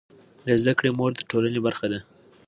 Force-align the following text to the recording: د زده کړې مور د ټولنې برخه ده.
د 0.45 0.47
زده 0.61 0.73
کړې 0.77 0.89
مور 0.97 1.11
د 1.15 1.21
ټولنې 1.29 1.59
برخه 1.65 1.85
ده. 1.91 1.99